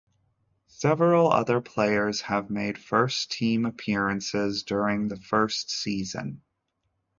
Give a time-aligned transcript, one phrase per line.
[0.65, 6.41] Several other players have made first team appearances during the first season.